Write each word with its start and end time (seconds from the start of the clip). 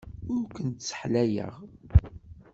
Ur 0.31 0.43
kent-sseḥlayeɣ. 0.55 1.53